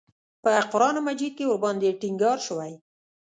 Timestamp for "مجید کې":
1.07-1.45